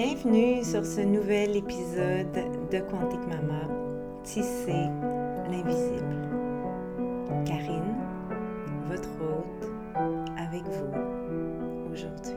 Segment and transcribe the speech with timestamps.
[0.00, 2.32] Bienvenue sur ce nouvel épisode
[2.70, 3.66] de Quantique Mama,
[4.22, 4.86] Tisser
[5.50, 6.14] l'invisible.
[7.44, 7.96] Karine,
[8.86, 9.68] votre hôte,
[10.38, 12.36] avec vous aujourd'hui.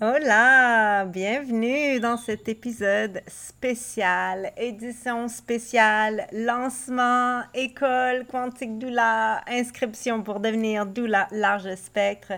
[0.00, 10.86] Hola, bienvenue dans cet épisode spécial, édition spéciale, lancement, école quantique doula, inscription pour devenir
[10.86, 12.32] doula large spectre.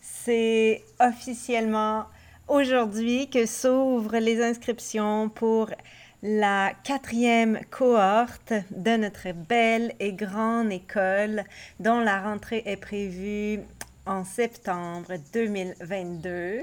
[0.00, 2.04] C'est officiellement
[2.48, 5.70] aujourd'hui que s'ouvrent les inscriptions pour
[6.22, 11.44] la quatrième cohorte de notre belle et grande école
[11.80, 13.60] dont la rentrée est prévue
[14.06, 16.62] en septembre 2022.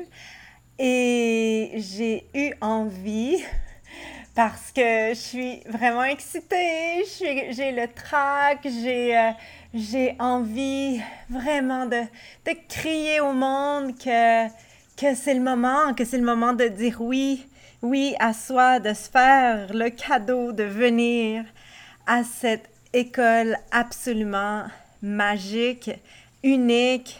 [0.79, 3.43] Et j'ai eu envie,
[4.35, 7.03] parce que je suis vraiment excitée,
[7.51, 12.01] j'ai le trac, j'ai euh, envie vraiment de,
[12.45, 14.47] de crier au monde que
[14.99, 17.47] que c'est le moment, que c'est le moment de dire oui,
[17.81, 21.45] oui à soi, de se faire le cadeau de venir
[22.05, 24.65] à cette école absolument
[25.01, 25.91] magique,
[26.43, 27.17] unique,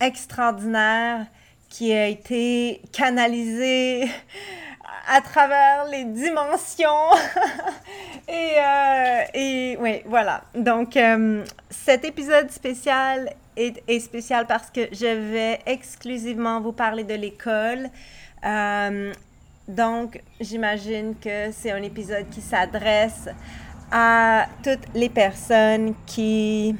[0.00, 1.26] extraordinaire,
[1.68, 4.08] qui a été canalisée
[5.06, 7.10] à travers les dimensions.
[8.28, 10.44] et, euh, et oui, voilà.
[10.54, 17.14] Donc, euh, cet épisode spécial est, spécial parce que je vais exclusivement vous parler de
[17.14, 17.90] l'école.
[18.44, 19.12] Euh,
[19.66, 23.28] donc, j'imagine que c'est un épisode qui s'adresse
[23.90, 26.74] à toutes les personnes qui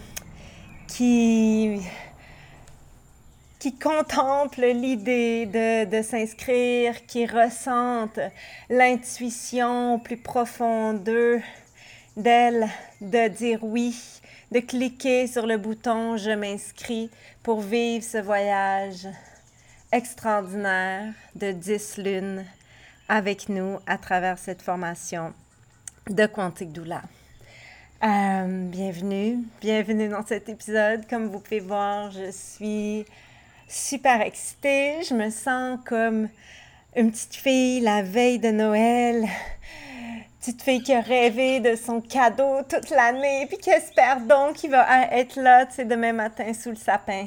[3.83, 8.21] contemplent l'idée de, de s'inscrire, qui ressentent
[8.71, 11.03] l'intuition plus profonde
[12.17, 12.69] d'elles
[13.01, 13.95] de dire oui,
[14.51, 17.11] de cliquer sur le bouton Je m'inscris
[17.43, 19.07] pour vivre ce voyage
[19.93, 22.45] extraordinaire de 10 lunes
[23.09, 25.33] avec nous à travers cette formation
[26.09, 27.03] de Quantique Doula.
[28.03, 31.07] Euh, bienvenue, bienvenue dans cet épisode.
[31.09, 33.05] Comme vous pouvez voir, je suis
[33.69, 35.03] super excitée.
[35.09, 36.29] Je me sens comme
[36.97, 39.27] une petite fille la veille de Noël
[40.41, 44.71] petite fille qui a rêvé de son cadeau toute l'année, puis qui espère donc qu'il
[44.71, 47.27] va être là, tu sais, demain matin sous le sapin.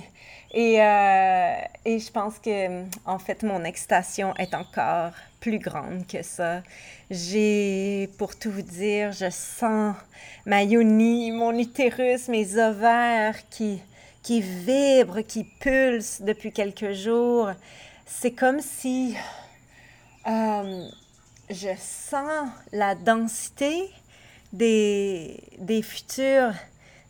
[0.54, 1.54] Et, euh,
[1.86, 6.62] et je pense que, en fait, mon excitation est encore plus grande que ça.
[7.10, 9.96] J'ai, pour tout vous dire, je sens
[10.46, 13.82] ma yoni, mon utérus, mes ovaires qui,
[14.24, 17.52] qui vibrent, qui pulsent depuis quelques jours.
[18.06, 19.16] C'est comme si...
[20.28, 20.88] Euh,
[21.54, 23.90] je sens la densité
[24.54, 26.54] des, des futures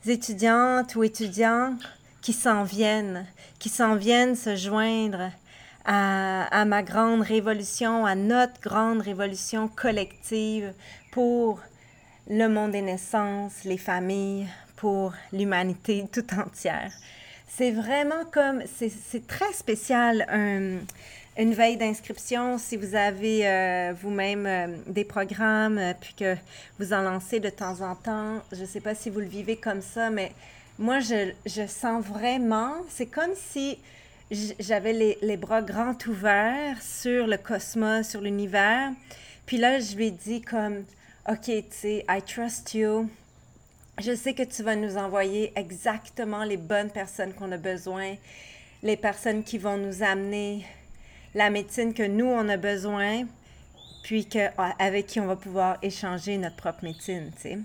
[0.06, 1.76] étudiantes ou étudiants
[2.22, 3.26] qui s'en viennent,
[3.60, 5.32] qui s'en viennent se joindre
[5.86, 10.74] à, à, ma grande révolution, à notre grande révolution collective
[11.12, 11.60] pour
[12.28, 16.92] le monde des naissances, les familles, pour l'humanité tout entière.
[17.48, 20.80] C'est vraiment comme, c'est très spécial un,
[21.38, 26.36] une veille d'inscription, si vous avez euh, vous-même euh, des programmes, euh, puis que
[26.78, 29.56] vous en lancez de temps en temps, je ne sais pas si vous le vivez
[29.56, 30.34] comme ça, mais
[30.78, 33.78] moi, je, je sens vraiment, c'est comme si
[34.60, 38.92] j'avais les, les, bras grands ouverts sur le cosmos, sur l'univers.
[39.46, 40.84] Puis là, je lui dit comme,
[41.30, 43.10] OK, tu sais, I trust you.
[44.02, 48.16] Je sais que tu vas nous envoyer exactement les bonnes personnes qu'on a besoin,
[48.84, 50.66] les personnes qui vont nous amener
[51.34, 53.26] la médecine que nous, on a besoin,
[54.04, 57.58] puis que, ah, avec qui on va pouvoir échanger notre propre médecine, tu sais,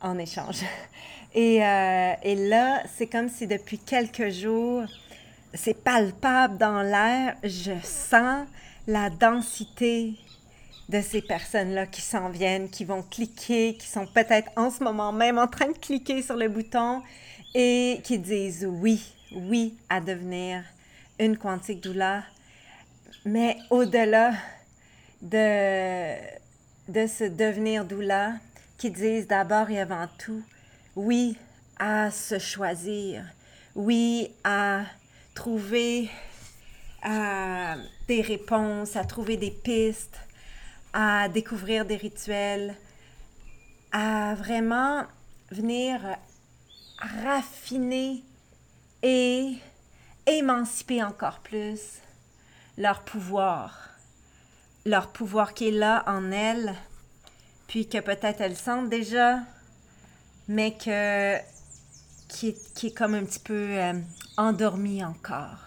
[0.00, 0.60] en échange.
[1.32, 4.82] Et, euh, et là, c'est comme si depuis quelques jours,
[5.54, 8.48] c'est palpable dans l'air, je sens
[8.88, 10.14] la densité
[10.88, 15.12] de ces personnes-là qui s'en viennent, qui vont cliquer, qui sont peut-être en ce moment
[15.12, 17.00] même en train de cliquer sur le bouton
[17.54, 19.00] et qui disent oui,
[19.32, 20.64] oui à devenir
[21.20, 22.24] une quantique doula,
[23.24, 24.32] mais au-delà
[25.20, 26.14] de,
[26.88, 28.34] de ce devenir doula,
[28.78, 30.42] qui disent d'abord et avant tout,
[30.96, 31.36] oui
[31.78, 33.24] à se choisir,
[33.74, 34.84] oui à
[35.34, 36.10] trouver
[38.08, 40.18] des réponses, à trouver des pistes,
[40.92, 42.74] à découvrir des rituels,
[43.92, 45.04] à vraiment
[45.50, 46.00] venir
[46.98, 48.22] raffiner
[49.02, 49.54] et
[50.26, 52.00] émanciper encore plus
[52.80, 53.90] leur pouvoir,
[54.86, 56.74] leur pouvoir qui est là en elles,
[57.68, 59.40] puis que peut-être elles sentent déjà,
[60.48, 61.36] mais que
[62.28, 63.92] qui est, qui est comme un petit peu euh,
[64.38, 65.58] endormie encore.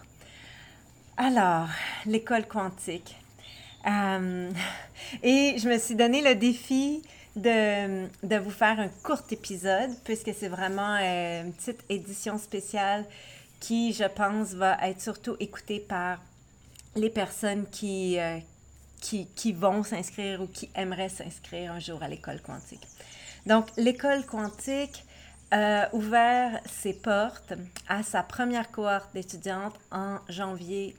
[1.17, 1.67] Alors,
[2.07, 3.15] l'école quantique.
[3.85, 4.49] Euh,
[5.21, 7.03] et je me suis donné le défi
[7.35, 13.05] de, de, vous faire un court épisode, puisque c'est vraiment euh, une petite édition spéciale
[13.59, 16.19] qui, je pense, va être surtout écoutée par
[16.95, 18.37] les personnes qui, euh,
[19.01, 22.87] qui, qui, vont s'inscrire ou qui aimeraient s'inscrire un jour à l'école quantique.
[23.45, 25.03] Donc, l'école quantique
[25.51, 27.53] a ouvert ses portes
[27.87, 30.95] à sa première cohorte d'étudiantes en janvier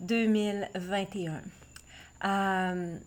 [0.00, 1.42] 2021.
[2.24, 2.98] Euh,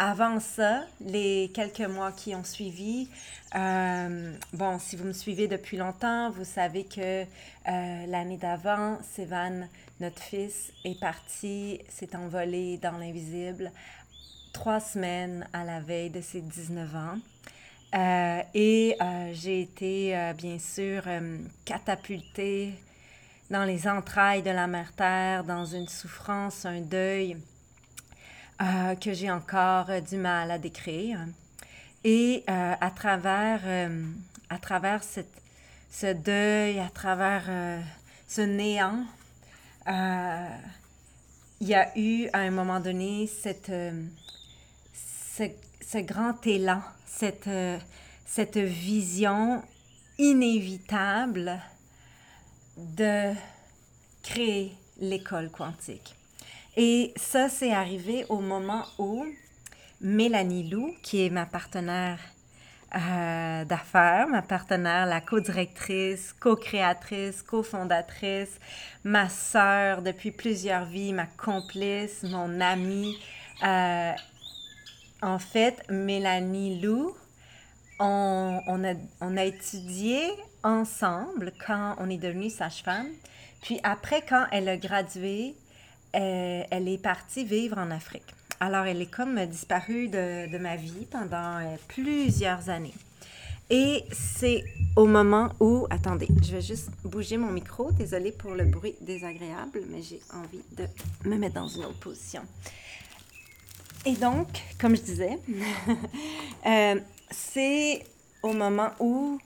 [0.00, 3.10] avant ça, les quelques mois qui ont suivi,
[3.54, 7.26] euh, bon, si vous me suivez depuis longtemps, vous savez que euh,
[8.06, 9.68] l'année d'avant, Sévan,
[10.00, 13.70] notre fils, est parti, s'est envolé dans l'invisible
[14.54, 17.18] trois semaines à la veille de ses 19 ans.
[17.94, 18.96] Euh, et
[19.34, 21.02] j'ai été, bien sûr,
[21.66, 22.72] catapultée
[23.50, 27.36] dans les entrailles de la mère Terre, dans une souffrance, un deuil
[28.62, 31.18] euh, que j'ai encore euh, du mal à décrire.
[32.04, 33.62] Et euh, à travers,
[34.50, 35.32] à travers cette,
[35.90, 37.44] ce deuil, à travers
[38.26, 39.04] ce néant,
[39.86, 43.72] il y a eu à un moment donné cette,
[44.94, 45.44] ce,
[45.80, 47.50] ce, grand élan, cette,
[48.24, 49.62] cette vision
[50.18, 51.60] inévitable
[52.76, 53.34] de
[54.22, 56.14] créer l'école quantique.
[56.82, 59.26] Et ça, c'est arrivé au moment où
[60.00, 62.18] Mélanie Lou, qui est ma partenaire
[62.96, 68.58] euh, d'affaires, ma partenaire, la co-directrice, co-créatrice, co-fondatrice,
[69.04, 73.14] ma sœur depuis plusieurs vies, ma complice, mon amie.
[73.62, 74.12] Euh,
[75.20, 77.14] en fait, Mélanie Lou,
[77.98, 80.30] on, a, on a étudié
[80.62, 83.10] ensemble quand on est devenu sage-femme.
[83.60, 85.54] Puis après, quand elle a gradué,
[86.14, 88.34] euh, elle est partie vivre en Afrique.
[88.58, 92.94] Alors, elle est comme disparue de, ma vie pendant euh, plusieurs années.
[93.70, 94.64] Et c'est
[94.96, 99.82] au moment où, attendez, je vais juste bouger mon micro, désolée pour le bruit désagréable,
[99.88, 100.86] mais j'ai envie de
[101.28, 102.42] me mettre dans une autre position.
[104.04, 104.48] Et donc,
[104.80, 105.38] comme je disais,
[106.66, 108.02] euh, c'est
[108.42, 109.38] au moment où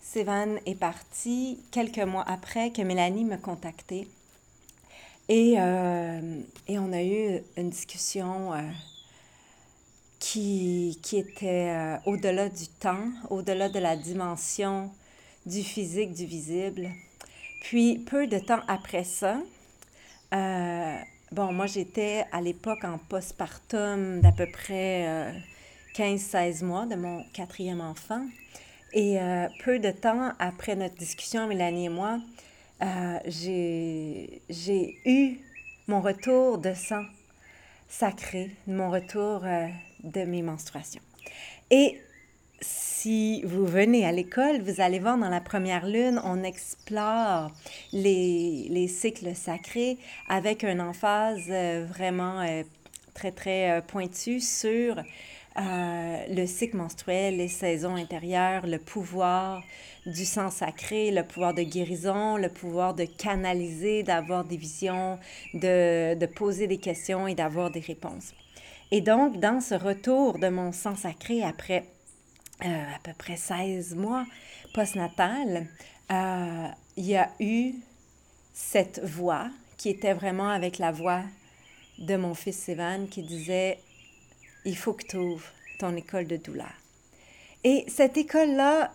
[0.00, 4.06] Sévan est parti, quelques mois après, que Mélanie me contactait
[5.28, 8.60] et, euh, et, on a eu une discussion euh,
[10.18, 14.90] qui, qui, était euh, au-delà du temps, au-delà de la dimension
[15.46, 16.90] du physique, du visible.
[17.62, 19.38] Puis, peu de temps après ça,
[21.32, 25.32] bon, moi j'étais à l'époque en postpartum d'à peu près
[25.94, 28.26] 15-16 mois de mon quatrième enfant.
[28.92, 29.18] Et
[29.64, 32.18] peu de temps après notre discussion, Mélanie et moi,
[32.82, 35.38] euh, j'ai eu
[35.86, 37.04] mon retour de sang
[37.88, 39.68] sacré, mon retour euh,
[40.02, 41.02] de mes menstruations.
[41.70, 42.00] Et
[42.60, 47.50] si vous venez à l'école, vous allez voir dans la première lune, on explore
[47.92, 52.44] les, les cycles sacrés avec un emphase euh, vraiment
[53.14, 54.96] très, très pointu sur
[55.56, 59.62] le cycle menstruel, les saisons intérieures, le pouvoir
[60.06, 65.18] du sang sacré, le pouvoir de guérison, le pouvoir de canaliser, d'avoir des visions,
[65.54, 68.34] de, de poser des questions et d'avoir des réponses.
[68.90, 71.84] Et donc, dans ce retour de mon sang sacré après
[72.64, 74.24] euh, à peu près 16 mois
[74.72, 75.66] postnatal,
[76.12, 77.74] euh, il y a eu
[78.52, 81.22] cette voix qui était vraiment avec la voix
[81.98, 83.78] de mon fils Sévan qui disait
[84.64, 85.46] Il faut que tu ouvres
[85.78, 86.72] ton école de douleur.
[87.64, 88.92] Et cette école-là,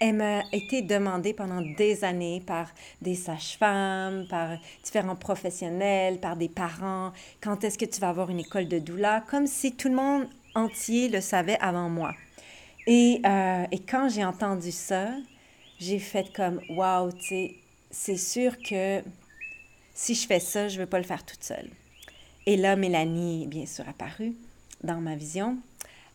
[0.00, 2.70] elle m'a été demandée pendant des années par
[3.00, 8.40] des sages-femmes, par différents professionnels, par des parents, quand est-ce que tu vas avoir une
[8.40, 12.12] école de doula, comme si tout le monde entier le savait avant moi.
[12.86, 15.08] Et, euh, et quand j'ai entendu ça,
[15.78, 17.54] j'ai fait comme, wow, tu sais,
[17.90, 19.02] c'est sûr que
[19.94, 21.70] si je fais ça, je ne veux pas le faire toute seule.
[22.46, 24.34] Et là, Mélanie bien sûr apparue
[24.84, 25.58] dans ma vision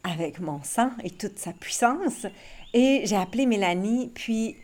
[0.03, 2.25] avec mon sang et toute sa puissance.
[2.73, 4.55] Et j'ai appelé Mélanie, puis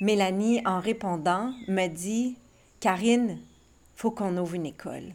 [0.00, 2.36] Mélanie, en répondant, me dit
[2.80, 3.38] Karine,
[3.94, 5.12] faut qu'on ouvre une école.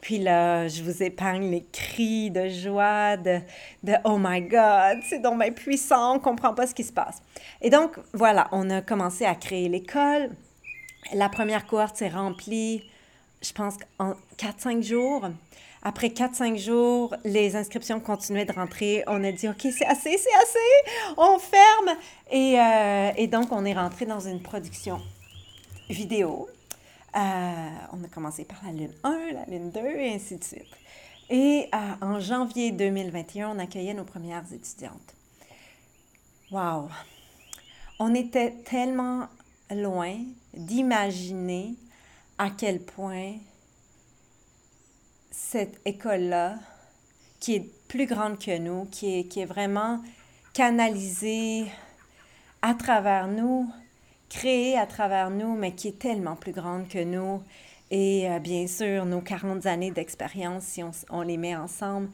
[0.00, 3.40] Puis là, je vous épargne les cris de joie, de,
[3.82, 6.92] de Oh my God, c'est donc bien puissant, on ne comprend pas ce qui se
[6.92, 7.22] passe.
[7.60, 10.30] Et donc, voilà, on a commencé à créer l'école.
[11.12, 12.82] La première cohorte s'est remplie,
[13.42, 15.28] je pense, en 4-5 jours.
[15.88, 19.04] Après 4-5 jours, les inscriptions continuaient de rentrer.
[19.06, 21.96] On a dit, OK, c'est assez, c'est assez, on ferme.
[22.28, 25.00] Et, euh, et, donc, on est rentré dans une production
[25.88, 26.48] vidéo.
[27.14, 30.76] Euh, on a commencé par la lune 1, la lune 2, et ainsi de suite.
[31.30, 35.14] Et euh, en janvier 2021, on accueillait nos premières étudiantes.
[36.50, 36.88] Wow!
[38.00, 39.28] On était tellement
[39.70, 40.16] loin
[40.52, 41.74] d'imaginer
[42.38, 43.34] à quel point
[45.36, 46.54] cette école-là,
[47.40, 50.00] qui est plus grande que nous, qui est, qui est vraiment
[50.54, 51.66] canalisée
[52.62, 53.70] à travers nous,
[54.30, 57.42] créée à travers nous, mais qui est tellement plus grande que nous.
[57.90, 62.08] Et euh, bien sûr, nos 40 années d'expérience, si on, on, les met ensemble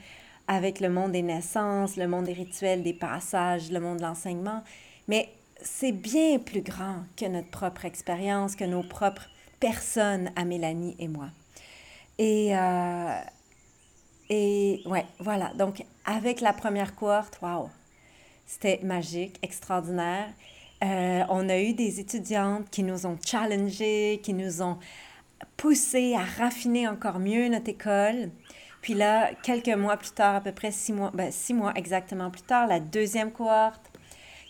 [0.49, 4.65] avec le monde des naissances, le monde des rituels, des passages, le monde de l'enseignement,
[5.07, 5.29] mais
[5.63, 9.29] c'est bien plus grand que notre propre expérience, que nos propres
[9.61, 11.29] personnes à Mélanie et moi.
[12.23, 13.21] Et, euh,
[14.31, 15.53] et ouais, voilà.
[15.55, 17.69] Donc, avec la première cohorte, waouh,
[18.47, 20.29] c'était magique, extraordinaire.
[20.85, 24.79] Euh, on a eu des étudiantes qui nous ont challengés, qui nous ont
[25.57, 28.31] poussé à raffiner encore mieux notre école.
[28.83, 32.31] Puis là, quelques mois plus tard, à peu près six mois, ben, six mois exactement
[32.31, 33.91] plus tard, la deuxième cohorte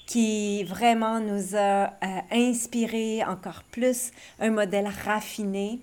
[0.06, 4.10] qui vraiment nous a euh, inspiré encore plus
[4.40, 5.80] un modèle raffiné.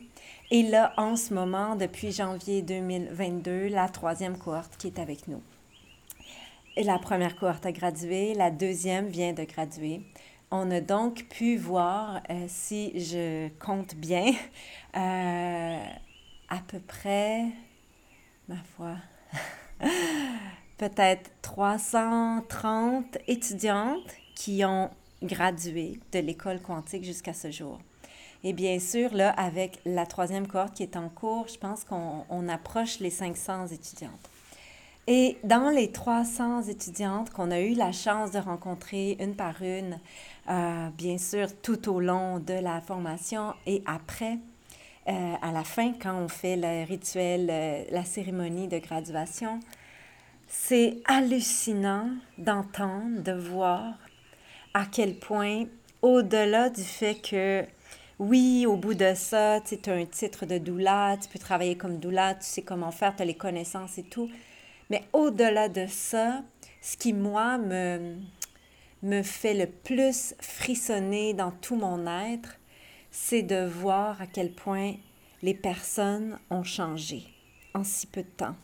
[0.51, 5.43] Et là, en ce moment, depuis janvier 2022, la troisième cohorte qui est avec nous.
[6.75, 10.01] Et la première cohorte a gradué, la deuxième vient de graduer.
[10.49, 14.31] On a donc pu voir, euh, si je compte bien,
[14.97, 15.83] euh,
[16.49, 17.45] à peu près,
[18.47, 18.95] ma foi,
[20.79, 24.89] peut-être 330 étudiantes qui ont
[25.21, 27.77] gradué de l'école quantique jusqu'à ce jour.
[28.43, 32.47] Et bien sûr, là, avec la troisième cohorte qui est en cours, je pense qu'on
[32.47, 34.29] approche les 500 étudiantes.
[35.07, 39.99] Et dans les 300 étudiantes qu'on a eu la chance de rencontrer une par une,
[40.49, 44.37] euh, bien sûr, tout au long de la formation et après,
[45.07, 49.59] euh, à la fin, quand on fait le rituel, euh, la cérémonie de graduation,
[50.47, 53.95] c'est hallucinant d'entendre, de voir
[54.75, 55.63] à quel point,
[56.03, 57.65] au-delà du fait que,
[58.19, 61.99] oui, au bout de ça, tu as un titre de doula, tu peux travailler comme
[61.99, 64.29] doula, tu sais comment faire, tu as les connaissances et tout,
[64.89, 66.43] mais au-delà de ça,
[66.81, 68.17] ce qui, moi, me,
[69.03, 72.57] me fait le plus frissonner dans tout mon être,
[73.09, 74.95] c'est de voir à quel point
[75.41, 77.23] les personnes ont changé
[77.73, 78.55] en si peu de temps,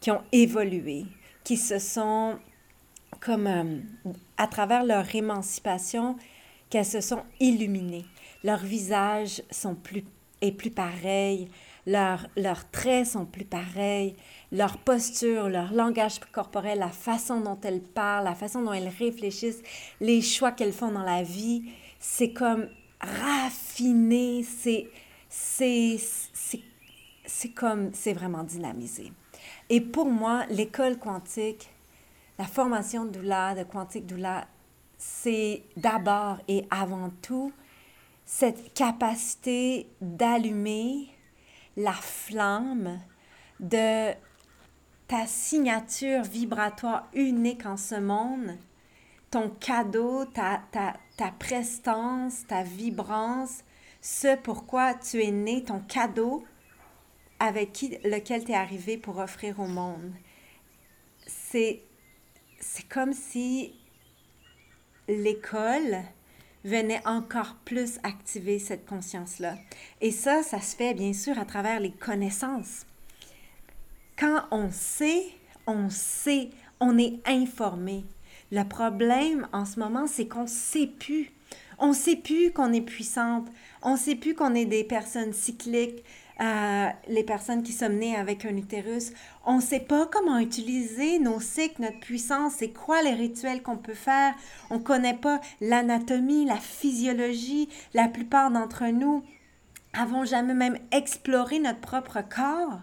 [0.00, 1.06] qui ont évolué,
[1.42, 2.38] qui se sont
[3.20, 3.78] comme euh,
[4.36, 6.16] à travers leur émancipation,
[6.68, 8.04] qu'elles se sont illuminées.
[8.44, 10.04] Leurs visages sont plus
[10.42, 11.48] et plus pareils,
[11.86, 14.16] leurs, leurs traits sont plus pareils,
[14.52, 19.62] leur posture, leur langage corporel, la façon dont elles parlent, la façon dont elles réfléchissent,
[20.00, 21.64] les choix qu'elles font dans la vie,
[21.98, 22.68] c'est comme
[23.00, 24.88] raffiné, c'est,
[25.28, 25.98] c'est,
[27.54, 29.12] comme, c'est vraiment dynamisé.
[29.68, 31.70] Et pour moi, l'école quantique,
[32.38, 34.46] la formation de doula, de quantique doula,
[34.98, 37.52] c'est d'abord et avant tout
[38.32, 41.08] cette capacité d'allumer
[41.76, 43.00] la flamme
[43.58, 44.12] de
[45.08, 48.56] ta signature vibratoire unique en ce monde,
[49.32, 53.64] ton cadeau, ta, ta, ta prestance, ta vibrance,
[54.00, 56.44] ce pourquoi tu es né, ton cadeau
[57.40, 60.14] avec qui, lequel tu es arrivé pour offrir au monde.
[61.26, 61.82] C'est
[62.60, 63.74] c'est comme si
[65.08, 66.04] l'école
[66.64, 69.56] venait encore plus activer cette conscience-là.
[70.00, 72.86] Et ça, ça se fait bien sûr à travers les connaissances.
[74.18, 75.24] Quand on sait,
[75.66, 76.50] on sait,
[76.80, 78.04] on est informé.
[78.52, 81.30] Le problème en ce moment, c'est qu'on ne sait plus.
[81.78, 83.48] On ne sait plus qu'on est puissante.
[83.82, 86.04] On ne sait plus qu'on est des personnes cycliques,
[86.40, 89.12] les personnes qui sont nées avec un utérus,
[89.44, 93.76] on ne sait pas comment utiliser nos cycles, notre puissance, c'est quoi les rituels qu'on
[93.76, 94.34] peut faire.
[94.70, 97.68] On ne connaît pas l'anatomie, la physiologie.
[97.94, 99.22] La plupart d'entre nous
[99.92, 102.80] avons jamais même exploré notre propre corps.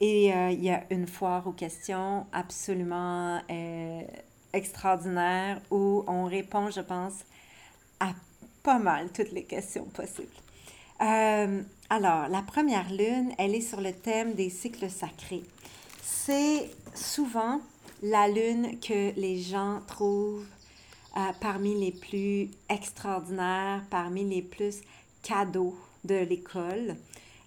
[0.00, 4.02] Et euh, il y a une foire aux questions absolument euh,
[4.52, 7.24] extraordinaire où on répond, je pense,
[8.00, 8.12] à
[8.62, 10.28] pas mal toutes les questions possibles.
[11.02, 15.42] Euh, alors, la première lune, elle est sur le thème des cycles sacrés.
[16.02, 17.60] C'est souvent
[18.02, 20.46] la lune que les gens trouvent
[21.16, 24.82] euh, parmi les plus extraordinaires, parmi les plus
[25.22, 26.96] cadeaux de l'école.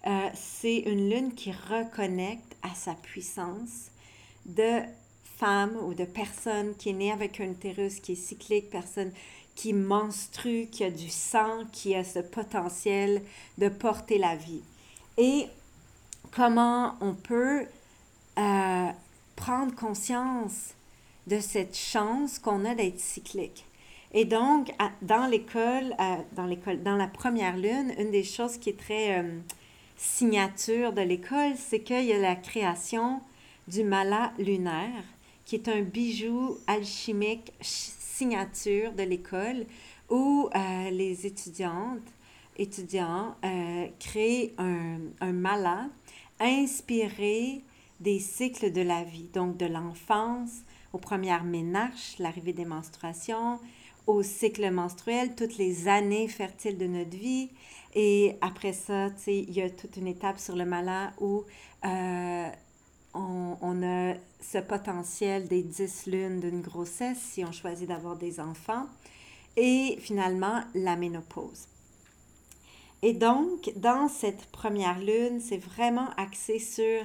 [0.06, 3.90] Euh, c'est une lune qui reconnecte à sa puissance
[4.44, 4.80] de
[5.38, 9.12] femme ou de personne qui est née avec un utérus qui est cyclique, personne
[9.54, 13.22] qui menstrue, qui a du sang, qui a ce potentiel
[13.56, 14.62] de porter la vie.
[15.16, 15.46] Et
[16.32, 17.66] comment on peut
[18.38, 18.88] euh,
[19.36, 20.74] prendre conscience
[21.26, 23.64] de cette chance qu'on a d'être cyclique.
[24.12, 28.70] Et donc, dans l'école, euh, dans l'école, dans la première lune, une des choses qui
[28.70, 29.24] est très
[29.96, 33.20] signature de l'école, c'est qu'il y a la création
[33.68, 35.04] du mala lunaire,
[35.44, 39.66] qui est un bijou alchimique signature de l'école
[40.10, 42.00] où euh, les étudiantes,
[42.56, 45.88] étudiants euh, créent un, mala
[46.40, 47.62] inspiré
[48.00, 53.58] des cycles de la vie, donc de l'enfance aux premières ménages, l'arrivée des menstruations,
[54.06, 57.48] au cycle menstruel, toutes les années fertiles de notre vie.
[57.94, 61.44] Et après ça, tu sais, il y a toute une étape sur le mala où
[61.84, 62.48] euh,
[63.14, 68.40] on, on, a ce potentiel des dix lunes d'une grossesse si on choisit d'avoir des
[68.40, 68.86] enfants
[69.56, 71.68] et finalement la ménopause.
[73.02, 77.04] Et donc, dans cette première lune, c'est vraiment axé sur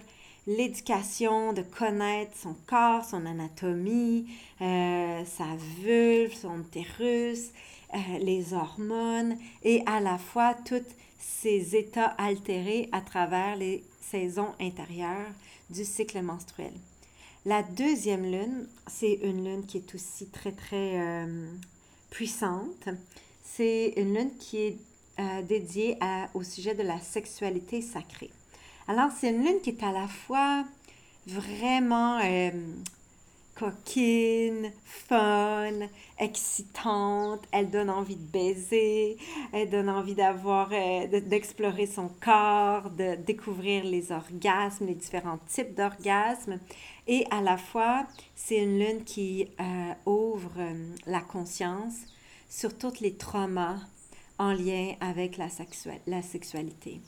[0.49, 4.25] l'éducation, de connaître son corps, son anatomie,
[4.61, 5.45] euh, sa
[5.83, 7.51] vulve, son utérus,
[7.93, 10.81] euh, les hormones et à la fois tous
[11.19, 15.31] ces états altérés à travers les saisons intérieures
[15.69, 16.73] du cycle menstruel.
[17.45, 21.45] La deuxième lune, c'est une lune qui est aussi très, très euh,
[22.09, 22.89] puissante.
[23.43, 24.77] C'est une lune qui est
[25.49, 25.97] dédiée
[26.33, 28.31] au sujet de la sexualité sacrée.
[28.89, 30.65] Alors, c'est une lune qui est à la fois
[31.27, 32.49] vraiment euh,
[33.53, 39.17] coquine, fun, excitante, elle donne envie de baiser,
[39.53, 45.75] elle donne envie d'avoir, euh, d'explorer son corps, de découvrir les orgasmes, les différents types
[45.75, 46.57] d'orgasmes.
[47.05, 50.63] Et à la fois, c'est une lune qui euh, ouvre
[51.05, 51.93] la conscience
[52.49, 53.77] sur tous les traumas
[54.39, 55.49] en lien avec la
[56.23, 57.01] sexualité.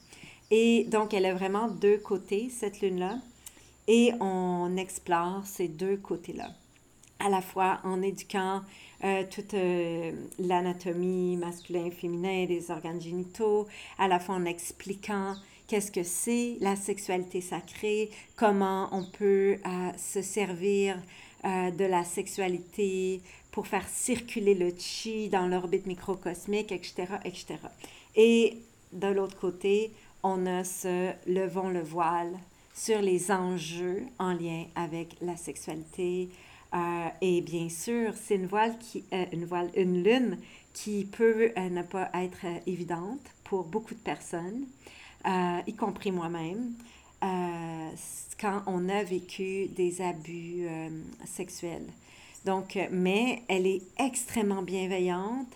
[0.51, 3.17] Et donc, elle a vraiment deux côtés, cette lune-là
[3.87, 6.51] et on explore ces deux côtés-là,
[7.19, 8.61] à la fois en éduquant
[9.03, 15.35] euh, toute euh, l'anatomie masculin et féminin des organes génitaux, à la fois en expliquant
[15.67, 20.97] qu'est-ce que c'est la sexualité sacrée, comment on peut euh, se servir
[21.43, 27.55] de la sexualité pour faire circuler le chi dans l'orbite microcosmique, etc., etc.
[28.15, 28.59] Et
[28.93, 29.91] de l'autre côté,
[30.23, 32.34] on a ce levons le voile
[32.73, 36.29] sur les enjeux en lien avec la sexualité.
[36.73, 40.38] Euh, et bien sûr, c'est une voile qui, euh, une voile, une lune
[40.73, 44.65] qui peut euh, ne pas être évidente pour beaucoup de personnes,
[45.67, 46.73] y compris moi-même,
[48.39, 50.65] quand on a vécu des abus
[51.25, 51.86] sexuels.
[52.45, 55.51] Donc, mais elle est extrêmement bienveillante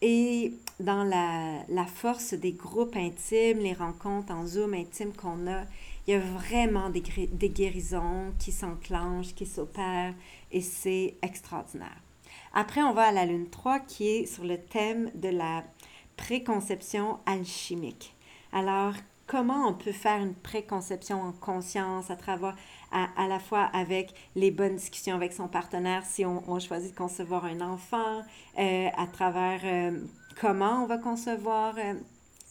[0.00, 5.64] et dans la, force des groupes intimes, les rencontres en Zoom intimes qu'on a,
[6.06, 7.02] il y a vraiment des,
[7.48, 10.14] guérisons qui s'enclenchent, qui s'opèrent,
[10.50, 12.00] et c'est extraordinaire.
[12.54, 15.62] Après, on va à la lune 3 qui est sur le thème de la
[16.16, 18.14] préconception alchimique.
[18.52, 18.94] Alors,
[19.26, 22.56] comment on peut faire une préconception en conscience à travers,
[22.90, 26.92] à, à la fois avec les bonnes discussions avec son partenaire si on, on choisit
[26.92, 28.22] de concevoir un enfant,
[28.58, 30.00] euh, à travers euh,
[30.38, 31.74] comment on va concevoir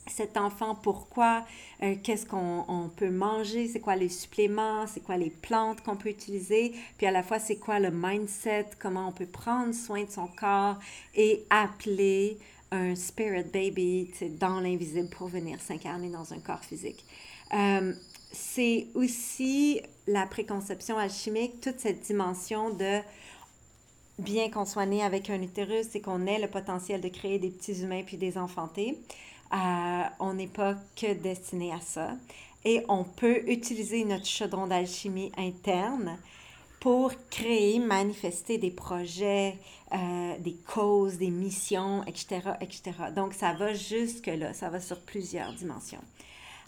[0.09, 1.45] cet enfant, pourquoi,
[1.83, 6.09] euh, qu'est-ce qu'on peut manger, c'est quoi les suppléments, c'est quoi les plantes qu'on peut
[6.09, 10.11] utiliser, puis à la fois c'est quoi le mindset, comment on peut prendre soin de
[10.11, 10.77] son corps
[11.15, 12.37] et appeler
[12.71, 17.03] un spirit baby dans l'invisible pour venir s'incarner dans un corps physique.
[17.53, 17.93] Euh,
[18.31, 22.99] c'est aussi la préconception alchimique, toute cette dimension de
[24.19, 27.49] bien qu'on soit né avec un utérus, c'est qu'on ait le potentiel de créer des
[27.49, 28.97] petits humains puis des enfantés.
[29.53, 32.12] Euh, on n'est pas que destiné à ça.
[32.65, 36.17] Et on peut utiliser notre chaudron d'alchimie interne
[36.79, 39.58] pour créer, manifester des projets,
[39.93, 42.91] euh, des causes, des missions, etc., etc.
[43.15, 46.03] Donc, ça va jusque-là, ça va sur plusieurs dimensions.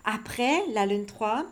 [0.03, 1.45] Après la lune 3,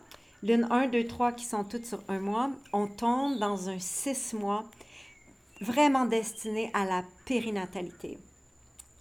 [0.43, 4.33] lune 1, 2, 3 qui sont toutes sur un mois, on tombe dans un 6
[4.33, 4.65] mois
[5.61, 8.17] vraiment destiné à la périnatalité.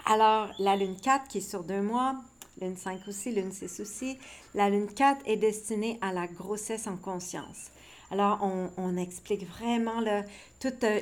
[0.04, 2.16] Alors, la lune 4 qui est sur deux mois,
[2.60, 4.18] lune 5 aussi, lune 6 aussi,
[4.54, 7.70] la lune 4 est destinée à la grossesse en conscience.
[8.10, 8.38] Alors,
[8.78, 10.02] on, explique vraiment
[10.60, 11.00] toutes euh,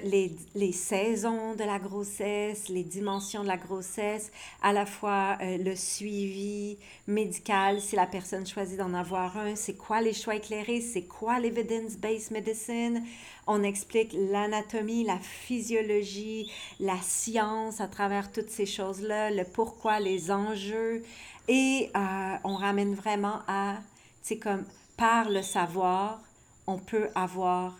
[0.54, 5.76] les, saisons de la grossesse, les dimensions de la grossesse, à la fois euh, le
[5.76, 11.04] suivi médical, si la personne choisit d'en avoir un, c'est quoi les choix éclairés, c'est
[11.04, 13.04] quoi l'evidence-based medicine.
[13.46, 20.32] On explique l'anatomie, la physiologie, la science à travers toutes ces choses-là, le pourquoi, les
[20.32, 21.04] enjeux.
[21.46, 23.76] Et euh, on ramène vraiment à,
[24.22, 24.64] c'est comme
[24.96, 26.20] par le savoir,
[26.66, 27.76] on peut avoir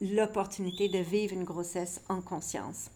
[0.00, 2.90] l'opportunité de vivre une grossesse en conscience.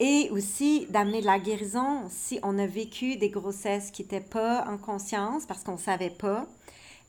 [0.00, 4.64] Et aussi d'amener de la guérison si on a vécu des grossesses qui n'étaient pas
[4.68, 6.46] en conscience parce qu'on ne savait pas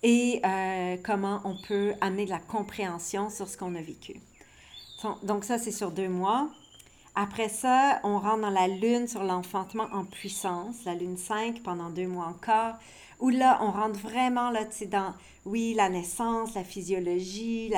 [0.04, 4.22] et euh, comment on peut amener de la compréhension sur ce qu'on a vécu.
[5.24, 6.50] Donc ça, c'est sur deux mois.
[7.16, 11.90] Après ça, on rentre dans la lune sur l'enfantement en puissance, la lune 5 pendant
[11.90, 12.76] deux mois encore,
[13.20, 15.14] où là, on rentre vraiment là, dans
[15.46, 17.72] oui, la naissance, la physiologie,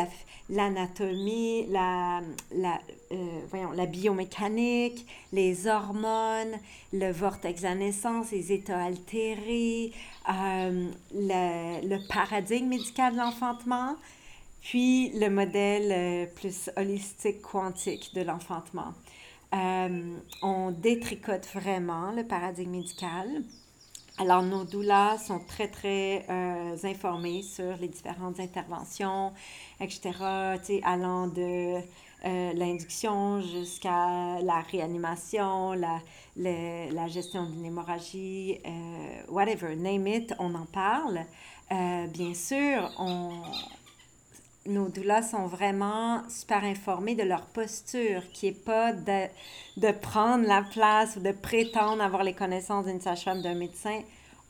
[0.50, 2.22] l'anatomie, la,
[2.56, 2.80] la,
[3.12, 6.56] euh, voyons, la biomécanique, les hormones,
[6.94, 9.92] le vortex à naissance, les états altérés,
[10.30, 13.98] euh, le, paradigme médical de l'enfantement,
[14.62, 18.94] puis le modèle euh, plus holistique quantique de l'enfantement.
[19.52, 23.44] on détricote vraiment le paradigme médical.
[24.20, 29.32] Alors, nos doulas sont très, très euh, informés sur les différentes interventions,
[29.80, 30.12] etc.,
[30.84, 31.76] allant de
[32.26, 36.02] euh, l'induction jusqu'à la réanimation, la,
[36.36, 41.20] la gestion d'une hémorragie, euh, whatever, name it, on en parle.
[41.70, 43.30] bien sûr, on,
[44.68, 49.28] nos doulas sont vraiment super informés de leur posture, qui n'est pas de,
[49.78, 54.02] de, prendre la place ou de prétendre avoir les connaissances d'une sage-femme, d'un médecin.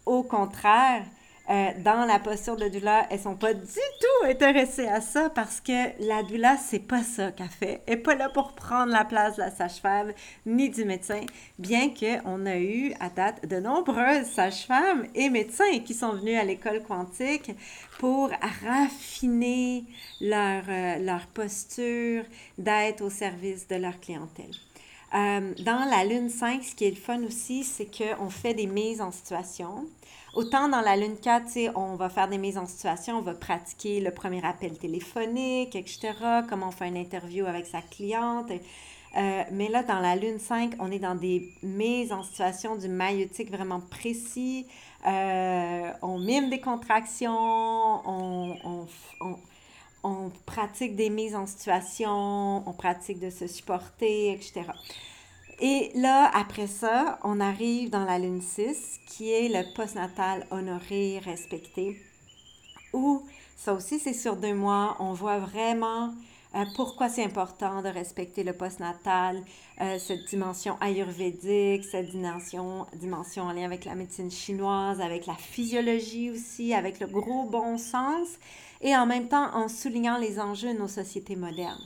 [0.06, 1.04] Au contraire,
[1.50, 5.62] euh, dans la posture de doula, elles sont pas du tout intéressées à ça parce
[5.62, 7.82] que la doula, c'est pas ça qu'elle fait.
[7.86, 10.12] Elle n'est pas là pour prendre la place de la sage-femme
[10.46, 11.22] ni du médecin,
[11.58, 16.44] bien qu'on a eu à date de nombreuses sages-femmes et médecins qui sont venus à
[16.44, 17.52] l'école quantique
[18.00, 18.30] pour
[18.66, 19.86] raffiner
[20.20, 22.24] leur, euh, leur posture
[22.58, 24.52] d'être au service de leur clientèle.
[25.14, 28.68] Euh, dans la lune 5, ce qui est le fun aussi, c'est qu'on fait des
[28.68, 29.88] mises en situation.
[30.38, 34.00] Autant dans la lune 4, on va faire des mises en situation, on va pratiquer
[34.00, 36.14] le premier appel téléphonique, etc.,
[36.48, 38.52] comment on fait une interview avec sa cliente.
[38.52, 42.88] Euh, mais là, dans la lune 5, on est dans des mises en situation du
[42.88, 44.68] maïotique vraiment précis.
[45.08, 49.38] Euh, on mime des contractions, on, on,
[50.04, 54.66] on, pratique des mises en situation, on pratique de se supporter, etc.
[55.60, 61.20] Et là, après ça, on arrive dans la lune 6, qui est le postnatal honoré,
[61.26, 62.00] respecté,
[62.94, 63.24] où
[63.56, 66.14] ça aussi, c'est sur deux mois, on voit vraiment
[66.54, 69.44] euh, pourquoi c'est important de respecter le postnatal,
[69.82, 75.36] euh, cette dimension ayurvédique, cette dimension, dimension en lien avec la médecine chinoise, avec la
[75.36, 78.28] physiologie aussi, avec le gros bon sens,
[78.82, 81.82] et en même temps en soulignant les enjeux de nos sociétés modernes.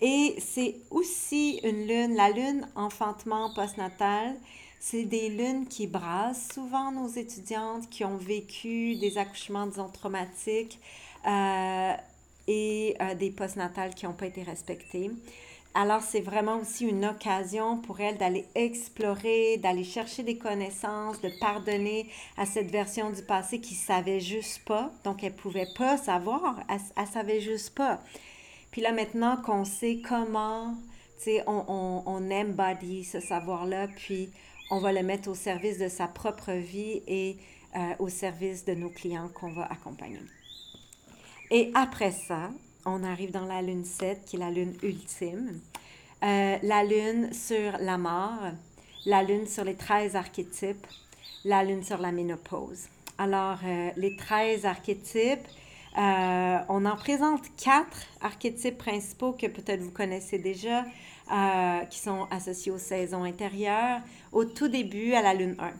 [0.00, 4.36] Et c'est aussi une lune, la lune enfantement postnatal,
[4.78, 10.78] c'est des lunes qui brassent souvent nos étudiantes qui ont vécu des accouchements, disons, traumatiques
[11.26, 11.92] euh,
[12.46, 15.10] et euh, des postnatales qui n'ont pas été respectés.
[15.74, 21.30] Alors, c'est vraiment aussi une occasion pour elles d'aller explorer, d'aller chercher des connaissances, de
[21.40, 24.92] pardonner à cette version du passé qui savait juste pas.
[25.04, 28.00] Donc, elle pouvait pas savoir, elle, elle savait juste pas.
[28.70, 30.74] Puis là, maintenant qu'on sait comment,
[31.26, 34.30] on, on, on embody ce savoir-là, puis
[34.70, 37.36] on va le mettre au service de sa propre vie et
[37.76, 40.20] euh, au service de nos clients qu'on va accompagner.
[41.50, 42.50] Et après ça,
[42.84, 45.60] on arrive dans la lune 7, qui est la lune ultime.
[46.22, 48.40] Euh, la lune sur la mort,
[49.06, 50.86] la lune sur les 13 archétypes,
[51.44, 52.88] la lune sur la ménopause.
[53.18, 55.46] Alors, euh, les 13 archétypes,
[55.98, 60.84] euh, on en présente quatre archétypes principaux que peut-être vous connaissez déjà,
[61.90, 64.00] qui sont associés aux saisons intérieures.
[64.32, 65.72] Au tout début, à la lune 1.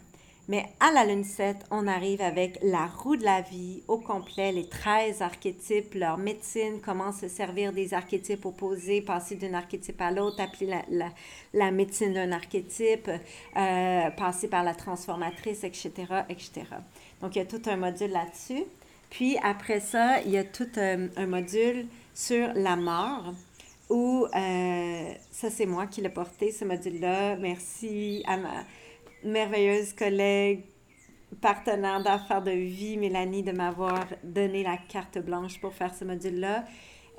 [0.49, 4.51] Mais à la lune 7, on arrive avec la roue de la vie au complet,
[4.51, 10.11] les 13 archétypes, leur médecine, comment se servir des archétypes opposés, passer d'un archétype à
[10.11, 11.11] l'autre, appeler la,
[11.53, 15.91] la, médecine d'un archétype, euh, passer par la transformatrice, etc.,
[16.31, 16.63] etc.
[17.21, 18.65] Donc, il y a tout un module là-dessus.
[19.11, 23.35] Puis après ça, il y a tout un, un module sur la mort
[23.89, 27.37] où, euh, ça c'est moi qui l'ai porté, ce module-là.
[27.37, 28.65] Merci à ma
[29.25, 30.65] merveilleuse collègue,
[31.41, 36.65] partenaire d'affaires de vie, Mélanie, de m'avoir donné la carte blanche pour faire ce module-là.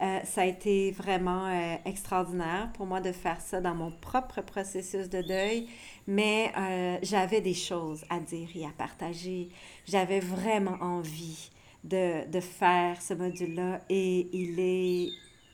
[0.02, 4.42] Euh, ça a été vraiment euh, extraordinaire pour moi de faire ça dans mon propre
[4.42, 5.68] processus de deuil,
[6.08, 9.50] mais euh, j'avais des choses à dire et à partager.
[9.86, 11.52] J'avais vraiment envie
[11.84, 15.10] de, de faire ce module-là et il est,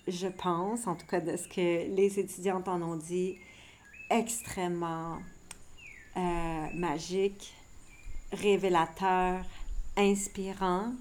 [0.07, 3.37] je pense, en tout cas de ce que les étudiantes en ont dit,
[4.09, 5.17] extrêmement
[6.17, 7.53] euh, magique,
[8.31, 9.43] révélateur,
[9.97, 10.93] inspirant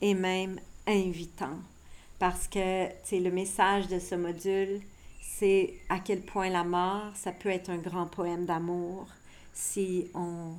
[0.00, 1.58] et même invitant.
[2.18, 4.80] Parce que, le message de ce module,
[5.20, 9.06] c'est à quel point la mort, ça peut être un grand poème d'amour
[9.52, 10.54] si on,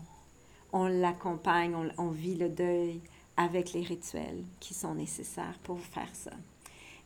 [0.71, 2.99] on l'accompagne, on, vit le deuil
[3.37, 6.31] avec les rituels qui sont nécessaires pour faire ça.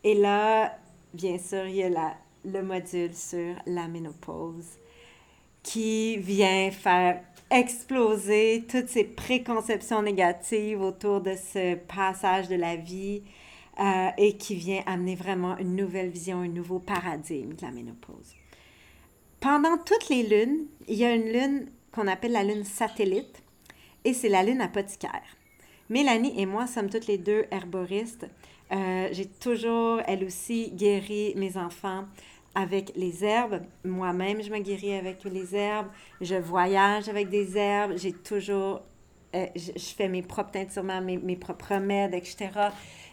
[0.04, 0.78] Et là,
[1.14, 4.80] bien sûr, il y a le module sur la ménopause
[5.62, 13.22] qui vient faire exploser toutes ces préconceptions négatives autour de ce passage de la vie
[13.80, 18.36] euh, et qui vient amener vraiment une nouvelle vision, un nouveau paradigme de la ménopause.
[19.40, 23.42] Pendant toutes les lunes, il y a une lune qu'on appelle la lune satellite
[24.06, 25.24] et c'est la lune apothicaire.
[25.92, 28.26] Mélanie et moi sommes toutes les deux herboristes.
[28.72, 32.06] Euh, j'ai toujours, elle aussi, guéri mes enfants
[32.56, 33.62] avec les herbes.
[33.84, 35.90] Moi-même, je me guéris avec les herbes.
[36.22, 37.98] Je voyage avec des herbes.
[37.98, 38.84] J'ai toujours,
[39.36, 42.48] euh, je, fais mes propres teintures, mes, mes propres remèdes, etc.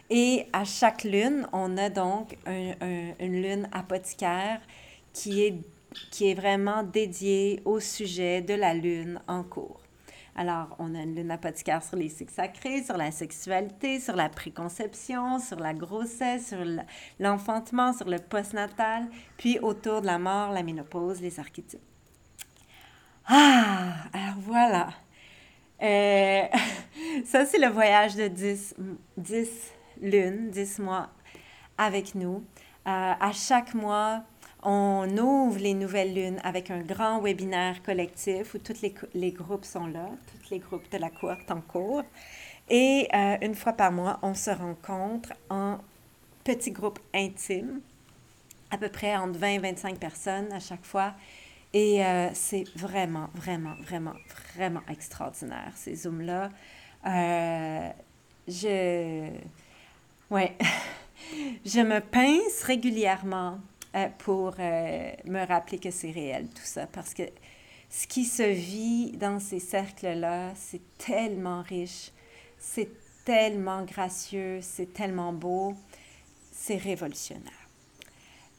[0.09, 4.61] Et à chaque lune, on a donc une lune apothicaire
[5.11, 5.55] qui est,
[6.11, 9.81] qui est vraiment dédiée au sujet de la lune en cours.
[10.39, 14.29] Alors, on a une lune apothicaire sur les cycles sacrés, sur la sexualité, sur la
[14.29, 16.59] préconception, sur la grossesse, sur
[17.19, 21.81] l'enfantement, sur le postnatal, puis autour de la mort, la ménopause, les archétypes.
[23.27, 24.89] Ah, alors voilà.
[25.81, 26.43] Euh,
[27.25, 28.75] ça, c'est le voyage de 10,
[29.17, 29.49] 10
[30.01, 31.09] lunes, 10 mois
[31.77, 32.45] avec nous.
[32.87, 34.23] Euh, à chaque mois,
[34.63, 38.81] on ouvre les nouvelles lunes avec un grand webinaire collectif où tous
[39.13, 42.03] les, groupes sont là, tous les groupes de la cohorte en cours.
[42.69, 45.77] Et euh, une fois par mois, on se rencontre en
[46.43, 47.79] petits groupes intimes,
[48.69, 51.13] à peu près entre 20 et 25 personnes à chaque fois.
[51.73, 54.15] Et euh, c'est vraiment, vraiment, vraiment,
[54.55, 56.49] vraiment extraordinaire, ces Zooms-là.
[57.05, 57.89] Euh,
[58.47, 59.29] je...
[60.29, 60.55] Ouais.
[61.65, 63.59] je me pince régulièrement
[64.19, 66.87] pour euh, me rappeler que c'est réel, tout ça.
[66.87, 67.23] Parce que
[67.89, 72.11] ce qui se vit dans ces cercles-là, c'est tellement riche,
[72.57, 72.89] c'est
[73.25, 75.73] tellement gracieux, c'est tellement beau,
[76.51, 77.51] c'est révolutionnaire.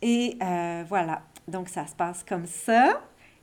[0.03, 3.03] Et euh, voilà, donc ça se passe comme ça.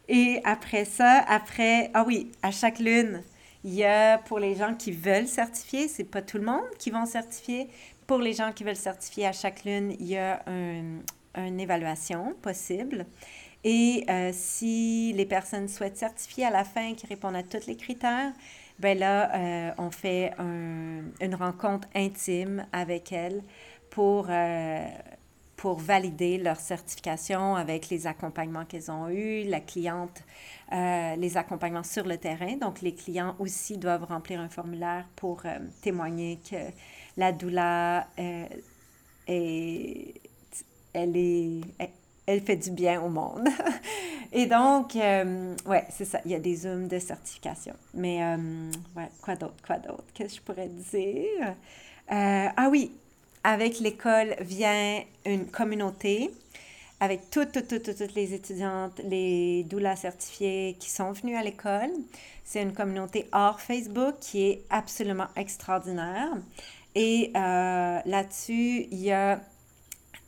[0.09, 3.23] Et après ça, après, ah oui, à chaque lune,
[3.63, 6.91] il y a pour les gens qui veulent certifier, c'est pas tout le monde qui
[6.91, 7.69] vont certifier.
[8.05, 10.99] Pour les gens qui veulent certifier à chaque lune, il y a un,
[11.37, 13.05] une évaluation possible.
[13.63, 17.75] Et euh, si les personnes souhaitent certifier à la fin, qui répondent à tous les
[17.75, 18.31] critères,
[18.79, 23.41] ben là, euh, on fait une rencontre intime avec elles
[23.89, 24.85] pour, euh,
[25.55, 30.23] pour valider leur certification avec les accompagnements qu'elles ont eus, la cliente,
[30.71, 32.55] les accompagnements sur le terrain.
[32.57, 35.41] Donc, les clients aussi doivent remplir un formulaire pour
[35.81, 36.57] témoigner que
[37.17, 38.07] la doula
[39.27, 40.26] est
[40.97, 43.47] elle fait du bien au monde.
[44.33, 46.19] Et donc, euh, ouais, c'est ça.
[46.25, 47.73] Il y a des zooms de certification.
[47.93, 50.03] Mais, euh, ouais, quoi d'autre, quoi d'autre?
[50.13, 51.55] Qu'est-ce que je pourrais dire?
[52.11, 52.91] Euh, ah oui,
[53.43, 56.31] avec l'école vient une communauté
[56.99, 61.91] avec toutes, toutes, toutes, toutes les étudiantes, les doulas certifiées qui sont venues à l'école.
[62.43, 66.29] C'est une communauté hors Facebook qui est absolument extraordinaire.
[66.95, 69.39] Et euh, là-dessus, il y a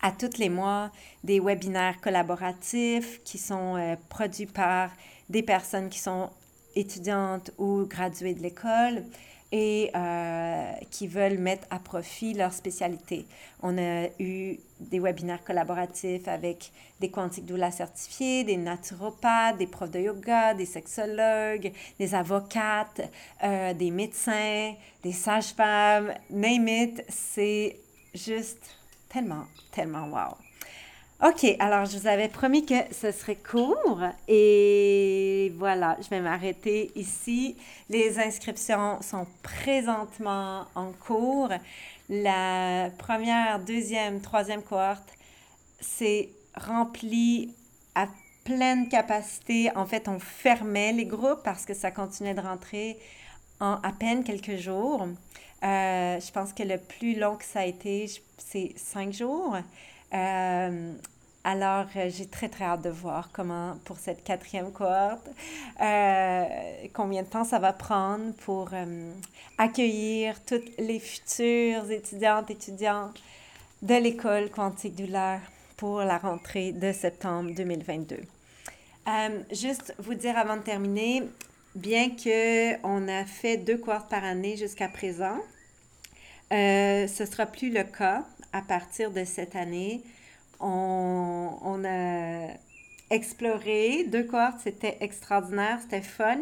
[0.02, 0.92] à tous les mois
[1.24, 4.92] des webinaires collaboratifs qui sont euh, produits par
[5.30, 6.30] des personnes qui sont
[6.76, 9.04] étudiantes ou graduées de l'école
[9.52, 13.26] et euh, qui veulent mettre à profit leur spécialité.
[13.64, 19.90] On a eu des webinaires collaboratifs avec des quantiques doula certifiés, des naturopathes, des profs
[19.90, 23.02] de yoga, des sexologues, des avocates,
[23.44, 27.80] euh, des médecins, des sages-femmes, name it, c'est
[28.14, 28.79] juste
[29.10, 30.36] tellement, tellement wow.
[31.22, 36.94] OK, alors je vous avais promis que ce serait court et voilà, je vais m'arrêter
[36.96, 37.58] ici.
[37.90, 41.50] Les inscriptions sont présentement en cours.
[42.08, 45.10] La première, deuxième, troisième cohorte,
[45.82, 47.54] c'est rempli
[47.96, 48.08] à
[48.46, 49.76] pleine capacité.
[49.76, 52.98] En fait, on fermait les groupes parce que ça continuait de rentrer
[53.60, 55.06] en à peine quelques jours.
[55.64, 59.58] Euh, je pense que le plus long que ça a été, c'est cinq jours.
[60.14, 60.94] Euh,
[61.44, 65.28] alors, euh, j'ai très, très hâte de voir comment, pour cette quatrième cohorte,
[66.94, 68.70] combien de temps ça va prendre pour
[69.58, 73.12] accueillir toutes les futures étudiantes, étudiants
[73.82, 75.40] de l'école quantique douleur
[75.78, 78.18] pour la rentrée de septembre 2022.
[79.52, 81.24] juste vous dire avant de terminer,
[81.76, 85.38] bien qu'on a fait deux cohortes par année jusqu'à présent,
[86.52, 90.02] ce ne sera plus le cas à partir de cette année,
[90.60, 92.48] on, on a
[93.10, 96.38] exploré deux cohortes, c'était extraordinaire, c'était fun.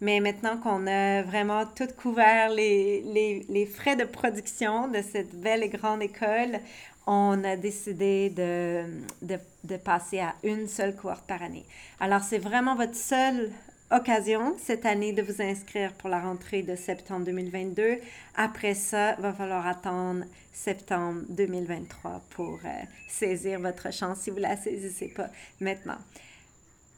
[0.00, 5.32] Mais maintenant qu'on a vraiment tout couvert les, les, les, frais de production de cette
[5.40, 6.58] belle et grande école,
[7.06, 8.82] on a décidé de,
[9.22, 11.64] de, de passer à une seule cohorte par année.
[12.00, 13.52] Alors, c'est vraiment votre seule
[13.92, 17.98] occasion cette année de vous inscrire pour la rentrée de septembre 2022.
[18.36, 22.68] Après ça, va falloir attendre septembre 2023 pour euh,
[23.08, 25.28] saisir votre chance si vous ne la saisissez pas
[25.60, 25.98] maintenant.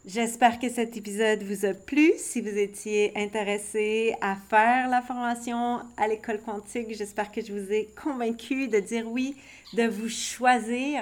[0.07, 2.12] J'espère que cet épisode vous a plu.
[2.18, 7.72] Si vous étiez intéressé à faire la formation à l'école quantique, j'espère que je vous
[7.72, 9.35] ai convaincu de dire oui,
[9.72, 11.00] de vous choisir,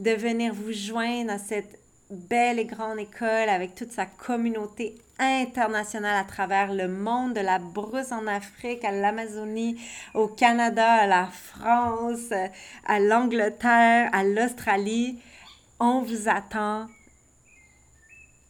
[0.00, 1.78] de venir vous joindre à cette
[2.10, 7.58] belle et grande école avec toute sa communauté internationale à travers le monde, de la
[7.58, 9.80] brousse en Afrique, à l'Amazonie,
[10.14, 12.32] au Canada, à la France,
[12.86, 15.18] à l'Angleterre, à l'Australie.
[15.78, 16.88] On vous attend.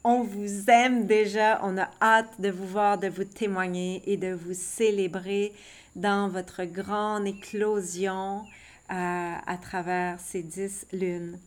[0.04, 1.61] On vous aime déjà.
[1.62, 5.52] On a hâte de vous voir, de vous témoigner et de vous célébrer
[5.96, 8.44] dans votre grande éclosion
[8.90, 11.38] euh, à travers ces dix lunes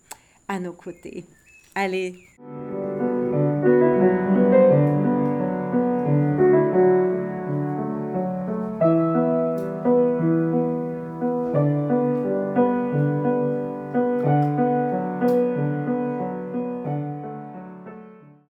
[0.48, 1.26] à nos côtés.
[1.76, 2.28] Allez,